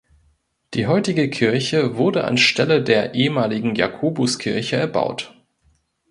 Die 0.73 0.87
heutige 0.87 1.29
Kirche 1.29 1.95
wurde 1.95 2.23
an 2.23 2.35
Stelle 2.39 2.81
der 2.81 3.13
ehemaligen 3.13 3.75
Jakobuskirche 3.75 4.75
erbaut. 4.75 5.39